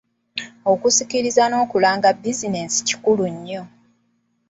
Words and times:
Okusikiriza 0.71 1.43
n’okulanga 1.47 2.09
bizinensi 2.21 2.77
kikulu 2.87 3.25
nnyo. 3.33 3.61